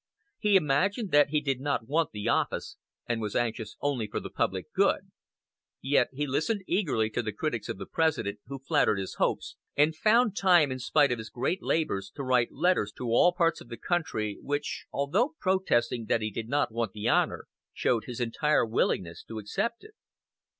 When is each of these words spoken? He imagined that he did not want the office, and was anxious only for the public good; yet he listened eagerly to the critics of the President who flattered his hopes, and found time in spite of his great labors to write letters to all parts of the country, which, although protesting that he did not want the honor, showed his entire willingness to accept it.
He 0.39 0.55
imagined 0.55 1.11
that 1.11 1.29
he 1.29 1.41
did 1.41 1.59
not 1.59 1.87
want 1.87 2.11
the 2.11 2.27
office, 2.27 2.75
and 3.07 3.21
was 3.21 3.35
anxious 3.35 3.75
only 3.81 4.07
for 4.07 4.19
the 4.19 4.31
public 4.31 4.73
good; 4.73 5.11
yet 5.79 6.09
he 6.11 6.25
listened 6.25 6.63
eagerly 6.65 7.07
to 7.11 7.21
the 7.21 7.31
critics 7.31 7.69
of 7.69 7.77
the 7.77 7.85
President 7.85 8.39
who 8.47 8.57
flattered 8.57 8.97
his 8.97 9.17
hopes, 9.19 9.57
and 9.77 9.95
found 9.95 10.35
time 10.35 10.71
in 10.71 10.79
spite 10.79 11.11
of 11.11 11.19
his 11.19 11.29
great 11.29 11.61
labors 11.61 12.11
to 12.15 12.23
write 12.23 12.51
letters 12.51 12.91
to 12.93 13.09
all 13.09 13.31
parts 13.31 13.61
of 13.61 13.69
the 13.69 13.77
country, 13.77 14.39
which, 14.41 14.87
although 14.91 15.35
protesting 15.39 16.05
that 16.07 16.21
he 16.21 16.31
did 16.31 16.49
not 16.49 16.71
want 16.73 16.93
the 16.93 17.07
honor, 17.07 17.45
showed 17.71 18.05
his 18.05 18.19
entire 18.19 18.65
willingness 18.65 19.23
to 19.23 19.37
accept 19.37 19.83
it. 19.83 19.93